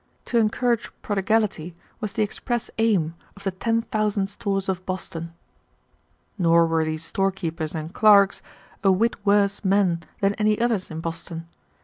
[0.25, 5.31] To encourage prodigality was the express aim of the ten thousand stores of Boston.
[6.39, 8.41] Nor were these storekeepers and clerks
[8.83, 11.47] a whit worse men than any others in Boston.